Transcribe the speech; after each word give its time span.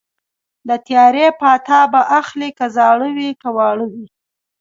د 0.67 0.69
تیارې 0.87 1.27
پاتا 1.41 1.79
به 1.91 2.01
اخلي 2.19 2.49
که 2.57 2.65
زاړه 2.75 3.09
وي 3.17 3.29
که 3.41 3.47
واړه 3.55 3.85
وي 3.91 4.05